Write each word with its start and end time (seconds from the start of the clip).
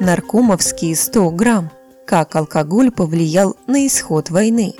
Наркомовские 0.00 0.96
100 0.96 1.30
грамм. 1.32 1.70
Как 2.06 2.34
алкоголь 2.34 2.90
повлиял 2.90 3.54
на 3.66 3.86
исход 3.86 4.30
войны. 4.30 4.72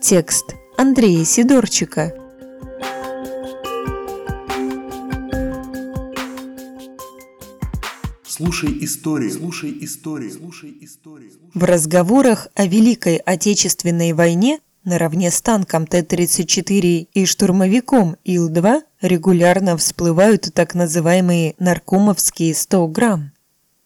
Текст 0.00 0.54
Андрея 0.78 1.26
Сидорчика. 1.26 2.14
Слушай 8.26 8.78
истории, 8.80 9.28
слушай 9.28 9.76
истории, 9.82 10.30
слушай 10.30 10.74
истории. 10.80 11.32
В 11.52 11.64
разговорах 11.64 12.48
о 12.54 12.66
Великой 12.66 13.16
Отечественной 13.16 14.14
войне 14.14 14.60
наравне 14.84 15.30
с 15.30 15.42
танком 15.42 15.86
Т-34 15.86 17.08
и 17.12 17.26
штурмовиком 17.26 18.16
Ил-2 18.24 18.80
регулярно 19.02 19.76
всплывают 19.76 20.50
так 20.54 20.74
называемые 20.74 21.56
наркомовские 21.58 22.54
100 22.54 22.88
грамм. 22.88 23.31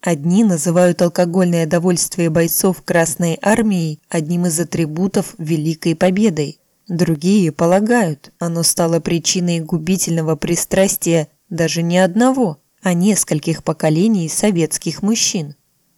Одни 0.07 0.45
называют 0.45 1.03
алкогольное 1.03 1.67
довольствие 1.67 2.31
бойцов 2.31 2.81
Красной 2.85 3.41
Армии 3.43 3.99
одним 4.09 4.47
из 4.47 4.61
атрибутов 4.61 5.35
Великой 5.37 5.97
Победы. 5.97 6.59
Другие 6.87 7.51
полагают, 7.51 8.31
оно 8.39 8.63
стало 8.63 9.01
причиной 9.01 9.59
губительного 9.59 10.37
пристрастия 10.37 11.27
даже 11.51 11.83
не 11.83 11.99
одного, 11.99 12.61
а 12.85 12.95
нескольких 12.95 13.65
поколений 13.65 14.29
советских 14.29 15.03
мужчин. 15.03 15.57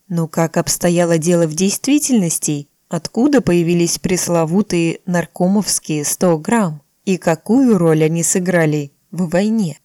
Но 0.09 0.27
как 0.27 0.56
обстояло 0.56 1.19
дело 1.19 1.47
в 1.47 1.55
действительности, 1.55 2.67
откуда 2.89 3.43
появились 3.43 3.98
пресловутые 3.98 5.01
наркомовские 5.05 6.06
100 6.06 6.39
грамм 6.39 6.81
и 7.05 7.19
какую 7.19 7.77
роль 7.77 8.03
они 8.05 8.23
сыграли 8.23 8.91
в 9.11 9.29
войне? 9.29 9.79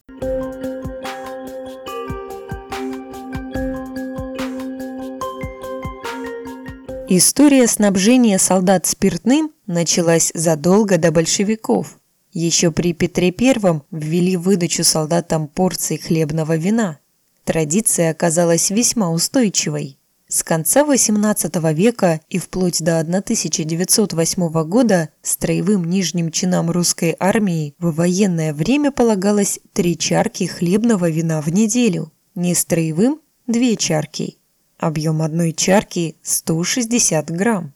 История 7.15 7.67
снабжения 7.67 8.39
солдат 8.39 8.87
спиртным 8.87 9.51
началась 9.67 10.31
задолго 10.33 10.97
до 10.97 11.11
большевиков. 11.11 11.99
Еще 12.31 12.71
при 12.71 12.91
Петре 12.91 13.31
I 13.39 13.81
ввели 13.91 14.35
выдачу 14.35 14.83
солдатам 14.83 15.47
порций 15.47 15.99
хлебного 15.99 16.57
вина. 16.57 16.97
Традиция 17.43 18.09
оказалась 18.09 18.71
весьма 18.71 19.11
устойчивой. 19.11 19.99
С 20.27 20.41
конца 20.41 20.81
XVIII 20.81 21.71
века 21.75 22.19
и 22.29 22.39
вплоть 22.39 22.83
до 22.83 22.97
1908 23.01 24.63
года 24.63 25.09
строевым 25.21 25.85
нижним 25.85 26.31
чинам 26.31 26.71
русской 26.71 27.15
армии 27.19 27.75
в 27.77 27.93
военное 27.93 28.55
время 28.55 28.91
полагалось 28.91 29.59
три 29.73 29.99
чарки 29.99 30.47
хлебного 30.47 31.11
вина 31.11 31.41
в 31.43 31.49
неделю, 31.49 32.11
не 32.33 32.55
строевым– 32.55 33.19
две 33.45 33.75
чарки. 33.75 34.39
Объем 34.83 35.21
одной 35.21 35.53
чарки– 35.53 36.17
160 36.23 37.31
грамм. 37.31 37.71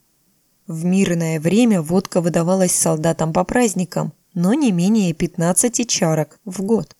В 0.67 0.83
мирное 0.83 1.39
время 1.39 1.81
водка 1.81 2.19
выдавалась 2.19 2.75
солдатам 2.75 3.31
по 3.31 3.45
праздникам, 3.45 4.11
но 4.33 4.53
не 4.53 4.73
менее 4.73 5.13
15 5.13 5.87
чарок 5.87 6.37
в 6.43 6.61
год. 6.63 6.93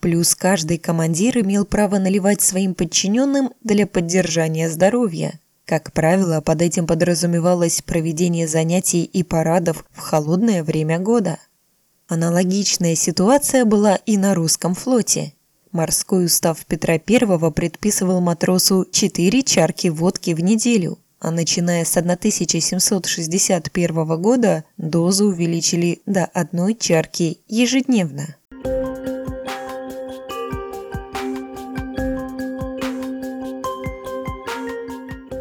Плюс 0.00 0.34
каждый 0.34 0.78
командир 0.78 1.36
имел 1.40 1.66
право 1.66 1.98
наливать 1.98 2.40
своим 2.40 2.74
подчиненным 2.74 3.52
для 3.62 3.86
поддержания 3.86 4.70
здоровья. 4.70 5.38
Как 5.66 5.92
правило, 5.92 6.40
под 6.40 6.62
этим 6.62 6.86
подразумевалось 6.86 7.82
проведение 7.82 8.48
занятий 8.48 9.04
и 9.04 9.22
парадов 9.22 9.84
в 9.90 9.98
холодное 9.98 10.64
время 10.64 10.98
года. 10.98 11.36
Аналогичная 12.08 12.94
ситуация 12.94 13.66
была 13.66 13.96
и 13.96 14.16
на 14.16 14.34
русском 14.34 14.74
флоте. 14.74 15.34
Морской 15.72 16.26
устав 16.26 16.64
Петра 16.66 16.94
I 16.94 17.00
предписывал 17.50 18.20
матросу 18.20 18.86
4 18.92 19.42
чарки 19.42 19.88
водки 19.88 20.34
в 20.34 20.40
неделю, 20.40 20.98
а 21.18 21.30
начиная 21.30 21.86
с 21.86 21.96
1761 21.96 24.20
года 24.20 24.64
дозу 24.76 25.28
увеличили 25.28 26.02
до 26.04 26.26
одной 26.26 26.74
чарки 26.74 27.38
ежедневно. 27.48 28.36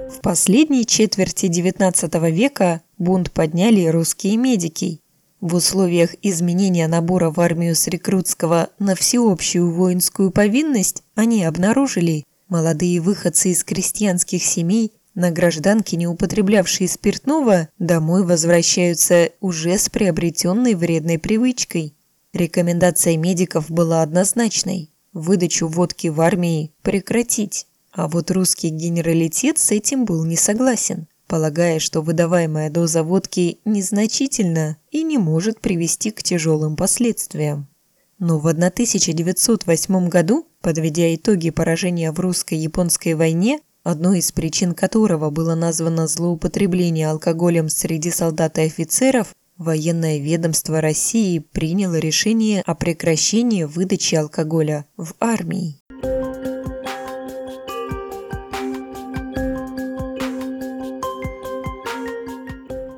В 0.10 0.22
последней 0.22 0.86
четверти 0.86 1.48
XIX 1.48 2.32
века 2.32 2.82
бунт 2.98 3.32
подняли 3.32 3.86
русские 3.88 4.38
медики, 4.38 5.01
в 5.42 5.56
условиях 5.56 6.16
изменения 6.22 6.88
набора 6.88 7.32
в 7.32 7.40
армию 7.40 7.76
с 7.76 7.88
рекрутского 7.88 8.70
на 8.80 8.96
всеобщую 8.96 9.72
воинскую 9.72 10.32
повинность 10.32 11.04
они 11.16 11.44
обнаружили, 11.44 12.26
молодые 12.48 13.02
выходцы 13.02 13.50
из 13.50 13.64
крестьянских 13.64 14.44
семей, 14.44 14.94
на 15.14 15.30
гражданке, 15.30 15.98
не 15.98 16.08
употреблявшие 16.08 16.88
спиртного, 16.88 17.68
домой 17.80 18.24
возвращаются 18.24 19.32
уже 19.42 19.78
с 19.78 19.90
приобретенной 19.90 20.76
вредной 20.76 21.20
привычкой. 21.20 21.96
Рекомендация 22.34 23.18
медиков 23.18 23.70
была 23.70 24.04
однозначной– 24.04 24.90
выдачу 25.14 25.68
водки 25.68 26.08
в 26.08 26.22
армии 26.22 26.72
прекратить. 26.82 27.68
А 27.92 28.08
вот 28.08 28.32
русский 28.32 28.70
генералитет 28.70 29.58
с 29.58 29.72
этим 29.72 30.06
был 30.06 30.24
не 30.24 30.38
согласен 30.38 31.08
полагая, 31.32 31.80
что 31.80 32.02
выдаваемая 32.02 32.70
доза 32.70 33.04
водки 33.04 33.60
незначительна 33.64 34.76
и 34.92 35.02
не 35.02 35.18
может 35.18 35.62
привести 35.62 36.12
к 36.12 36.22
тяжелым 36.22 36.76
последствиям. 36.76 37.70
Но 38.20 38.38
в 38.38 38.48
1908 38.48 40.10
году, 40.10 40.46
подведя 40.60 41.16
итоги 41.16 41.50
поражения 41.50 42.12
в 42.12 42.20
русско-японской 42.20 43.14
войне, 43.14 43.62
одной 43.82 44.20
из 44.20 44.34
причин 44.34 44.74
которого 44.74 45.30
было 45.30 45.56
названо 45.56 46.08
злоупотребление 46.08 47.08
алкоголем 47.08 47.70
среди 47.70 48.12
солдат 48.12 48.58
и 48.58 48.64
офицеров, 48.64 49.34
военное 49.58 50.18
ведомство 50.18 50.82
России 50.82 51.40
приняло 51.40 51.98
решение 51.98 52.62
о 52.66 52.76
прекращении 52.76 53.64
выдачи 53.64 54.16
алкоголя 54.16 54.86
в 54.98 55.14
армии. 55.22 55.80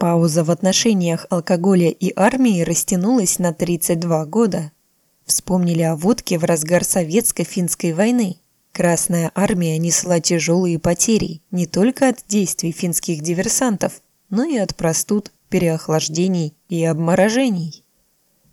Пауза 0.04 0.44
в 0.44 0.52
отношениях 0.52 1.28
алкоголя 1.30 1.88
и 1.88 2.12
армии 2.18 2.62
растянулась 2.64 3.40
на 3.40 3.54
32 3.54 4.26
года. 4.26 4.74
Вспомнили 5.26 5.82
о 5.82 5.96
водке 5.96 6.38
в 6.38 6.44
разгар 6.44 6.84
советско-финской 6.84 7.94
войны. 7.94 8.36
Красная 8.74 9.32
армия 9.34 9.78
несла 9.78 10.20
тяжелые 10.20 10.78
потери 10.78 11.42
не 11.52 11.68
только 11.68 12.10
от 12.10 12.18
действий 12.28 12.74
финских 12.74 13.22
диверсантов, 13.22 14.02
но 14.30 14.44
и 14.44 14.58
от 14.58 14.76
простуд, 14.76 15.32
переохлаждений 15.48 16.54
и 16.68 16.84
обморожений. 16.84 17.86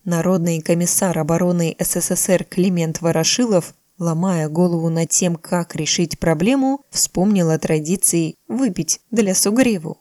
Народный 0.05 0.61
комиссар 0.61 1.19
обороны 1.19 1.75
СССР 1.81 2.45
Климент 2.45 3.01
Ворошилов, 3.01 3.75
ломая 3.99 4.49
голову 4.49 4.89
над 4.89 5.09
тем, 5.09 5.35
как 5.35 5.75
решить 5.75 6.21
проблему, 6.21 6.83
вспомнил 6.91 7.51
о 7.51 7.59
традиции 7.59 8.37
выпить 8.47 9.01
для 9.11 9.35
сугреву. 9.35 9.99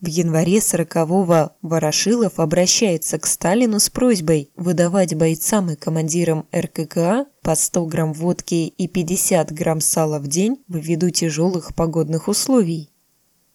В 0.00 0.06
январе 0.06 0.58
40-го 0.58 1.52
Ворошилов 1.62 2.38
обращается 2.38 3.18
к 3.18 3.26
Сталину 3.26 3.80
с 3.80 3.88
просьбой 3.88 4.50
выдавать 4.56 5.14
бойцам 5.14 5.70
и 5.70 5.76
командирам 5.76 6.46
РККА 6.54 7.26
по 7.42 7.54
100 7.54 7.86
грамм 7.86 8.12
водки 8.12 8.66
и 8.66 8.88
50 8.88 9.52
грамм 9.52 9.80
сала 9.80 10.18
в 10.18 10.26
день 10.26 10.62
ввиду 10.68 11.10
тяжелых 11.10 11.74
погодных 11.74 12.28
условий. 12.28 12.90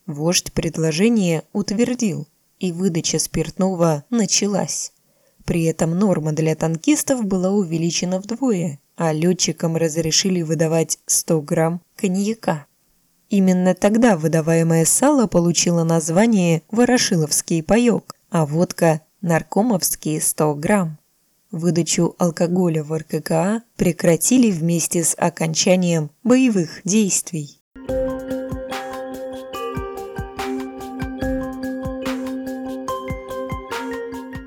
Вождь 0.06 0.52
предложение 0.54 1.44
утвердил, 1.54 2.28
и 2.60 2.72
выдача 2.72 3.20
спиртного 3.20 4.06
началась. 4.10 4.92
При 5.46 5.64
этом 5.66 5.98
норма 5.98 6.32
для 6.32 6.56
танкистов 6.56 7.26
была 7.26 7.52
увеличена 7.52 8.20
вдвое, 8.20 8.80
а 8.96 9.14
летчикам 9.14 9.78
разрешили 9.78 10.42
выдавать 10.42 11.00
100 11.06 11.42
грамм 11.42 11.82
коньяка. 11.96 12.66
Именно 13.30 13.76
тогда 13.76 14.18
выдаваемое 14.18 14.86
сало 14.86 15.28
получило 15.28 15.84
название 15.84 16.64
«ворошиловский 16.72 17.62
паёк», 17.62 18.16
а 18.32 18.46
водка– 18.48 19.02
«наркомовские 19.22 20.20
100 20.20 20.56
грамм». 20.56 20.98
Выдачу 21.52 22.16
алкоголя 22.18 22.84
в 22.84 22.96
РККА 22.98 23.62
прекратили 23.76 24.50
вместе 24.52 25.04
с 25.04 25.16
окончанием 25.16 26.10
боевых 26.24 26.82
действий. 26.86 27.60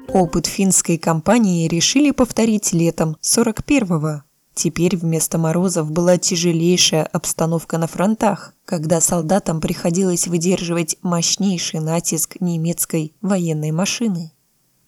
Опыт 0.09 0.47
финской 0.47 0.99
кампании 0.99 1.69
решили 1.69 2.11
повторить 2.11 2.73
летом 2.73 3.17
41-го. 3.23 4.25
Теперь 4.55 4.97
вместо 4.97 5.39
морозов 5.39 5.91
была 5.91 6.19
тяжелейшая 6.19 7.05
обстановка 7.05 7.79
на 7.79 7.87
фронтах, 7.87 8.55
когда 8.65 9.01
солдатам 9.01 9.61
приходилось 9.61 10.27
выдерживать 10.27 10.97
мощнейший 11.03 11.81
натиск 11.81 12.37
немецкой 12.41 13.15
военной 13.23 13.71
машины. 13.71 14.33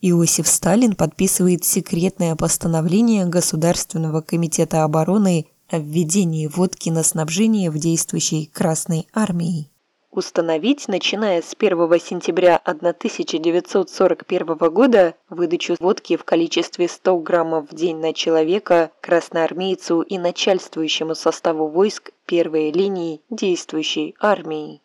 Иосиф 0.01 0.47
Сталин 0.47 0.95
подписывает 0.95 1.65
секретное 1.65 2.35
постановление 2.35 3.25
Государственного 3.25 4.21
комитета 4.21 4.83
обороны 4.83 5.47
о 5.67 5.79
введении 5.79 6.45
водки 6.45 6.89
на 6.89 7.01
снабжение 7.01 7.71
в 7.71 7.79
действующей 7.79 8.45
Красной 8.45 9.07
Армии. 9.13 9.71
Установить, 10.15 10.87
начиная 10.87 11.41
с 11.41 11.53
1 11.59 11.77
сентября 11.99 12.55
1941 12.55 14.55
года, 14.71 15.15
выдачу 15.29 15.75
водки 15.77 16.15
в 16.15 16.23
количестве 16.23 16.87
100 16.87 17.19
граммов 17.19 17.69
в 17.69 17.75
день 17.75 17.97
на 17.97 18.13
человека 18.13 18.91
красноармейцу 19.01 20.03
и 20.03 20.17
начальствующему 20.17 21.15
составу 21.15 21.67
войск 21.67 22.11
первой 22.25 22.71
линии 22.71 23.19
действующей 23.29 24.15
армии. 24.21 24.81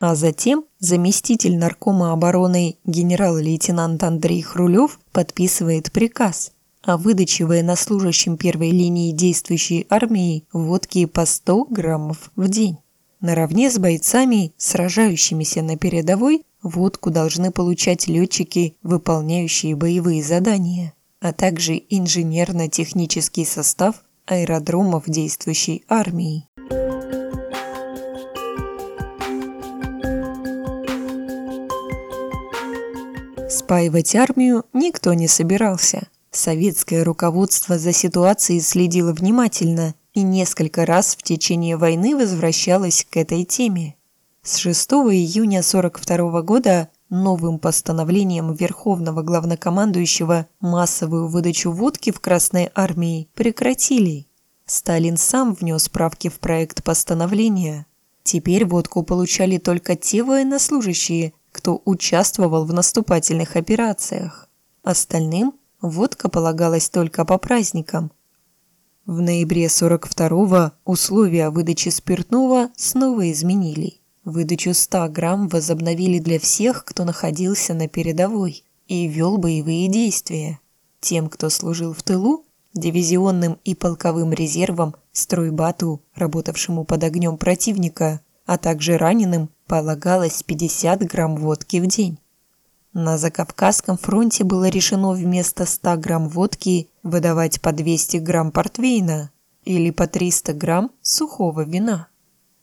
А 0.00 0.14
затем 0.14 0.64
заместитель 0.78 1.58
наркома 1.58 2.14
обороны 2.14 2.78
генерал-лейтенант 2.86 4.02
Андрей 4.04 4.40
Хрулев 4.40 4.98
подписывает 5.12 5.92
приказ 5.92 6.52
о 6.80 6.96
выдаче 6.96 7.44
военнослужащим 7.44 8.38
первой 8.38 8.70
линии 8.70 9.12
действующей 9.12 9.86
армии 9.90 10.46
водки 10.50 11.04
по 11.04 11.26
100 11.26 11.66
граммов 11.66 12.30
в 12.36 12.48
день. 12.48 12.78
Наравне 13.20 13.70
с 13.70 13.78
бойцами, 13.78 14.52
сражающимися 14.58 15.62
на 15.62 15.76
передовой, 15.78 16.44
водку 16.62 17.10
должны 17.10 17.50
получать 17.50 18.08
летчики, 18.08 18.76
выполняющие 18.82 19.74
боевые 19.74 20.22
задания, 20.22 20.92
а 21.20 21.32
также 21.32 21.80
инженерно-технический 21.88 23.46
состав 23.46 24.02
аэродромов 24.26 25.04
действующей 25.06 25.82
армии. 25.88 26.44
Спаивать 33.48 34.14
армию 34.14 34.64
никто 34.74 35.14
не 35.14 35.26
собирался. 35.26 36.08
Советское 36.30 37.02
руководство 37.02 37.78
за 37.78 37.94
ситуацией 37.94 38.60
следило 38.60 39.14
внимательно 39.14 39.94
и 40.16 40.22
несколько 40.22 40.86
раз 40.86 41.14
в 41.14 41.22
течение 41.22 41.76
войны 41.76 42.16
возвращалось 42.16 43.06
к 43.08 43.18
этой 43.18 43.44
теме. 43.44 43.96
С 44.42 44.56
6 44.56 44.90
июня 45.12 45.58
1942 45.58 46.40
года 46.40 46.88
новым 47.10 47.58
постановлением 47.58 48.54
Верховного 48.54 49.20
главнокомандующего 49.20 50.46
массовую 50.58 51.28
выдачу 51.28 51.70
водки 51.70 52.12
в 52.12 52.20
Красной 52.20 52.70
армии 52.74 53.28
прекратили. 53.34 54.26
Сталин 54.64 55.18
сам 55.18 55.52
внес 55.52 55.90
правки 55.90 56.30
в 56.30 56.38
проект 56.40 56.82
постановления. 56.82 57.84
Теперь 58.22 58.64
водку 58.64 59.02
получали 59.02 59.58
только 59.58 59.96
те 59.96 60.22
военнослужащие, 60.22 61.34
кто 61.52 61.82
участвовал 61.84 62.64
в 62.64 62.72
наступательных 62.72 63.54
операциях. 63.54 64.48
Остальным 64.82 65.52
водка 65.82 66.30
полагалась 66.30 66.88
только 66.88 67.26
по 67.26 67.36
праздникам. 67.36 68.12
В 69.06 69.20
ноябре 69.20 69.66
42-го 69.66 70.72
условия 70.84 71.50
выдачи 71.50 71.90
спиртного 71.90 72.70
снова 72.74 73.30
изменили. 73.30 74.00
Выдачу 74.24 74.74
100 74.74 75.10
грамм 75.10 75.46
возобновили 75.46 76.18
для 76.18 76.40
всех, 76.40 76.84
кто 76.84 77.04
находился 77.04 77.72
на 77.72 77.86
передовой 77.86 78.64
и 78.88 79.06
вел 79.06 79.38
боевые 79.38 79.86
действия. 79.86 80.58
Тем, 80.98 81.28
кто 81.28 81.50
служил 81.50 81.94
в 81.94 82.02
тылу, 82.02 82.46
дивизионным 82.74 83.60
и 83.62 83.76
полковым 83.76 84.32
резервам, 84.32 84.96
стройбату, 85.12 86.02
работавшему 86.16 86.84
под 86.84 87.04
огнем 87.04 87.36
противника, 87.36 88.20
а 88.44 88.58
также 88.58 88.96
раненым, 88.96 89.50
полагалось 89.68 90.42
50 90.42 91.06
грамм 91.06 91.36
водки 91.36 91.76
в 91.76 91.86
день. 91.86 92.18
На 92.92 93.18
Закавказском 93.18 93.98
фронте 93.98 94.42
было 94.42 94.68
решено 94.68 95.10
вместо 95.10 95.64
100 95.64 95.96
грамм 95.98 96.28
водки 96.28 96.88
выдавать 97.06 97.60
по 97.60 97.72
200 97.72 98.18
грамм 98.18 98.52
портвейна 98.52 99.30
или 99.64 99.90
по 99.90 100.06
300 100.06 100.52
грамм 100.52 100.90
сухого 101.02 101.64
вина. 101.64 102.08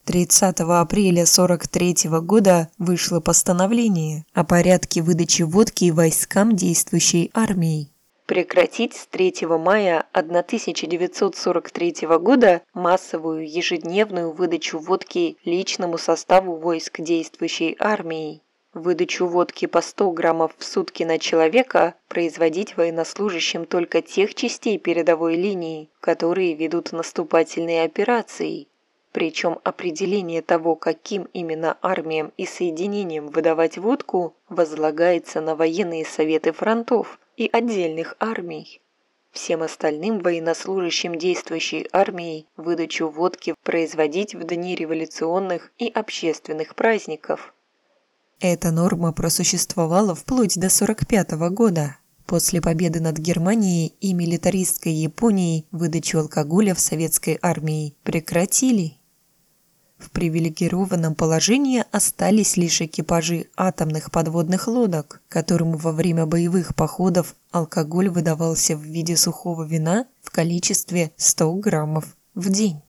30 0.05 0.59
апреля 0.59 1.25
43 1.25 2.09
года 2.21 2.69
вышло 2.77 3.21
постановление 3.21 4.25
о 4.33 4.43
порядке 4.43 5.01
выдачи 5.01 5.43
водки 5.43 5.91
войскам 5.91 6.55
действующей 6.55 7.31
армии. 7.33 7.89
Прекратить 8.25 8.95
с 8.95 9.07
3 9.07 9.47
мая 9.59 10.05
1943 10.13 11.95
года 12.19 12.61
массовую 12.73 13.49
ежедневную 13.49 14.31
выдачу 14.33 14.79
водки 14.79 15.37
личному 15.45 15.97
составу 15.97 16.57
войск 16.57 17.01
действующей 17.01 17.75
армии 17.79 18.42
Выдачу 18.73 19.27
водки 19.27 19.67
по 19.67 19.81
100 19.81 20.11
граммов 20.11 20.55
в 20.57 20.63
сутки 20.63 21.03
на 21.03 21.19
человека 21.19 21.93
производить 22.07 22.75
военнослужащим 22.75 23.65
только 23.65 24.01
тех 24.01 24.33
частей 24.33 24.79
передовой 24.79 25.35
линии, 25.35 25.91
которые 25.99 26.55
ведут 26.55 26.91
наступательные 26.91 27.83
операции. 27.83 28.67
Причем 29.11 29.59
определение 29.63 30.41
того, 30.41 30.75
каким 30.75 31.29
именно 31.33 31.77
армиям 31.83 32.33
и 32.35 32.47
соединениям 32.47 33.27
выдавать 33.27 33.77
водку, 33.77 34.35
возлагается 34.49 35.39
на 35.39 35.55
военные 35.55 36.03
советы 36.03 36.51
фронтов 36.51 37.19
и 37.37 37.47
отдельных 37.53 38.15
армий. 38.19 38.81
Всем 39.31 39.61
остальным 39.61 40.17
военнослужащим 40.17 41.15
действующей 41.15 41.87
армии 41.91 42.47
выдачу 42.57 43.07
водки 43.07 43.53
производить 43.63 44.33
в 44.33 44.43
дни 44.43 44.75
революционных 44.75 45.71
и 45.77 45.89
общественных 45.89 46.73
праздников. 46.73 47.53
Эта 48.43 48.71
норма 48.71 49.13
просуществовала 49.13 50.13
вплоть 50.15 50.55
до 50.55 50.67
1945 50.67 51.31
года. 51.53 51.95
После 52.25 52.59
победы 52.59 52.99
над 52.99 53.17
Германией 53.17 53.93
и 54.01 54.13
милитаристской 54.13 54.91
Японией 54.91 55.65
выдачу 55.71 56.19
алкоголя 56.19 56.75
в 56.75 56.81
советской 56.81 57.39
армии 57.41 57.95
прекратили. 58.03 58.97
В 59.97 60.11
привилегированном 60.11 61.15
положении 61.15 61.85
остались 61.93 62.57
лишь 62.57 62.81
экипажи 62.81 63.45
атомных 63.55 64.11
подводных 64.11 64.67
лодок, 64.67 65.21
которым 65.29 65.77
во 65.77 65.93
время 65.93 66.25
боевых 66.25 66.75
походов 66.75 67.35
алкоголь 67.51 68.09
выдавался 68.09 68.75
в 68.75 68.81
виде 68.81 69.15
сухого 69.15 69.63
вина 69.63 70.05
в 70.21 70.31
количестве 70.31 71.13
100 71.15 71.53
граммов 71.53 72.17
в 72.35 72.49
день. 72.49 72.81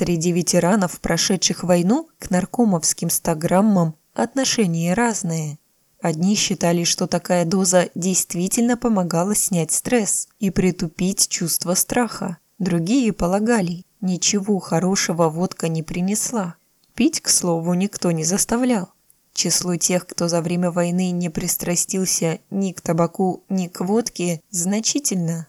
Среди 0.00 0.32
ветеранов, 0.32 0.98
прошедших 0.98 1.62
войну, 1.62 2.08
к 2.18 2.30
наркомовским 2.30 3.10
100 3.10 3.34
граммам 3.34 3.94
отношения 4.14 4.94
разные. 4.94 5.58
Одни 6.00 6.36
считали, 6.36 6.84
что 6.84 7.06
такая 7.06 7.44
доза 7.44 7.90
действительно 7.94 8.78
помогала 8.78 9.34
снять 9.34 9.72
стресс 9.72 10.28
и 10.38 10.48
притупить 10.48 11.28
чувство 11.28 11.74
страха. 11.74 12.38
Другие 12.58 13.12
полагали, 13.12 13.84
ничего 14.00 14.58
хорошего 14.58 15.28
водка 15.28 15.68
не 15.68 15.82
принесла. 15.82 16.54
Пить, 16.94 17.20
к 17.20 17.28
слову, 17.28 17.74
никто 17.74 18.10
не 18.10 18.24
заставлял. 18.24 18.88
Число 19.34 19.76
тех, 19.76 20.06
кто 20.06 20.28
за 20.28 20.40
время 20.40 20.70
войны 20.70 21.10
не 21.10 21.28
пристрастился 21.28 22.38
ни 22.50 22.72
к 22.72 22.80
табаку, 22.80 23.44
ни 23.50 23.68
к 23.68 23.84
водке, 23.84 24.40
значительно. 24.50 25.46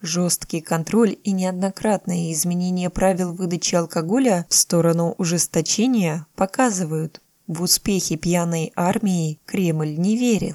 Жесткий 0.00 0.60
контроль 0.60 1.16
и 1.24 1.32
неоднократные 1.32 2.32
изменения 2.32 2.88
правил 2.88 3.32
выдачи 3.32 3.74
алкоголя 3.74 4.46
в 4.48 4.54
сторону 4.54 5.14
ужесточения 5.18 6.26
показывают, 6.36 7.20
в 7.48 7.62
успехи 7.62 8.16
пьяной 8.16 8.72
армии 8.76 9.40
Кремль 9.44 9.96
не 9.96 10.16
верил. 10.16 10.54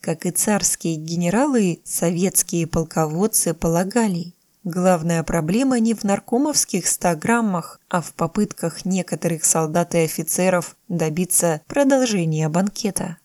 Как 0.00 0.26
и 0.26 0.30
царские 0.30 0.96
генералы, 0.96 1.80
советские 1.84 2.66
полководцы 2.66 3.54
полагали, 3.54 4.34
главная 4.62 5.22
проблема 5.24 5.80
не 5.80 5.94
в 5.94 6.04
наркомовских 6.04 6.86
100 6.86 7.16
граммах, 7.16 7.80
а 7.88 8.00
в 8.00 8.12
попытках 8.12 8.84
некоторых 8.84 9.44
солдат 9.44 9.94
и 9.94 9.98
офицеров 9.98 10.76
добиться 10.88 11.62
продолжения 11.66 12.48
банкета. 12.48 13.16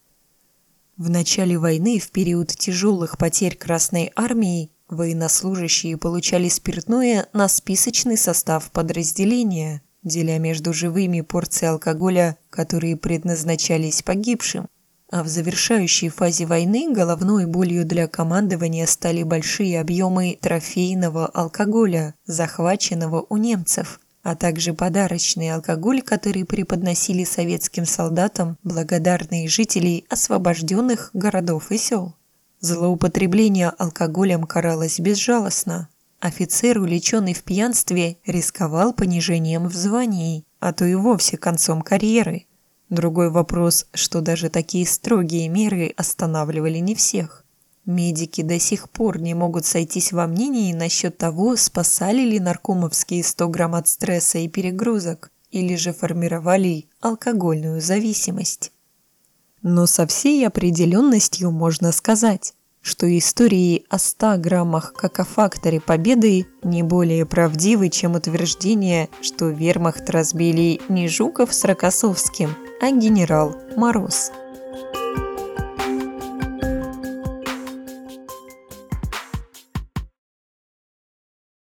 В 0.96 1.10
начале 1.10 1.58
войны, 1.58 2.00
в 2.00 2.10
период 2.12 2.48
тяжелых 2.48 3.18
потерь 3.18 3.58
Красной 3.58 4.12
Армии, 4.16 4.72
Военнослужащие 4.90 5.98
получали 5.98 6.50
спиртное 6.50 7.28
на 7.32 7.48
списочный 7.48 8.18
состав 8.18 8.72
подразделения, 8.72 9.84
деля 10.04 10.40
между 10.40 10.74
живыми 10.74 11.22
порции 11.22 11.68
алкоголя, 11.68 12.38
которые 12.50 12.98
предназначались 12.98 14.02
погибшим. 14.02 14.68
А 15.12 15.24
в 15.24 15.28
завершающей 15.28 16.10
фазе 16.10 16.46
войны 16.46 16.92
головной 16.92 17.46
болью 17.46 17.86
для 17.86 18.08
командования 18.08 18.86
стали 18.88 19.24
большие 19.24 19.80
объемы 19.80 20.38
трофейного 20.42 21.28
алкоголя, 21.28 22.16
захваченного 22.26 23.26
у 23.30 23.38
немцев, 23.38 24.00
а 24.24 24.36
также 24.36 24.74
подарочный 24.74 25.52
алкоголь, 25.52 26.02
который 26.02 26.46
преподносили 26.46 27.24
советским 27.24 27.86
солдатам 27.86 28.58
благодарные 28.64 29.48
жители 29.48 30.06
освобожденных 30.10 31.12
городов 31.14 31.72
и 31.72 31.78
сел. 31.78 32.16
Злоупотребление 32.62 33.70
алкоголем 33.70 34.44
каралось 34.44 35.00
безжалостно. 35.00 35.88
Офицер, 36.20 36.80
увлеченный 36.80 37.34
в 37.34 37.44
пьянстве, 37.44 38.18
рисковал 38.26 38.92
понижением 38.92 39.68
в 39.68 39.74
звании, 39.74 40.44
а 40.60 40.74
то 40.74 40.84
и 40.84 40.94
вовсе 40.96 41.38
концом 41.38 41.82
карьеры. 41.82 42.48
Другой 42.90 43.30
вопрос, 43.30 43.86
что 43.94 44.20
даже 44.20 44.50
такие 44.50 44.86
строгие 44.86 45.48
меры 45.48 45.94
останавливали 45.96 46.80
не 46.80 46.96
всех. 46.96 47.46
Медики 47.86 48.42
до 48.42 48.60
сих 48.60 48.90
пор 48.90 49.20
не 49.20 49.34
могут 49.34 49.66
сойтись 49.66 50.12
во 50.12 50.28
мнении 50.28 50.74
насчет 50.74 51.18
того, 51.18 51.56
спасали 51.56 52.24
ли 52.24 52.40
наркомовские 52.40 53.24
100 53.24 53.48
грамм 53.48 53.76
от 53.76 53.88
стресса 53.88 54.38
и 54.40 54.50
перегрузок, 54.50 55.32
или 55.50 55.76
же 55.76 55.94
формировали 55.94 56.88
алкогольную 57.00 57.80
зависимость. 57.80 58.74
Но 59.62 59.86
со 59.86 60.08
всей 60.08 60.46
определенностью 60.48 61.52
можно 61.52 61.92
сказать, 61.92 62.54
что 62.82 63.06
истории 63.18 63.86
о 63.90 64.00
100 64.00 64.38
граммах 64.38 64.94
как 64.94 65.20
о 65.20 65.26
факторе 65.26 65.82
победы 65.82 66.48
не 66.64 66.82
более 66.82 67.26
правдивы, 67.26 67.90
чем 67.90 68.16
утверждение, 68.16 69.10
что 69.22 69.50
вермахт 69.50 70.10
разбили 70.10 70.80
не 70.88 71.08
Жуков 71.08 71.54
с 71.54 71.66
Рокоссовским, 71.66 72.56
а 72.82 72.92
генерал 72.92 73.56
Мороз– 73.76 74.32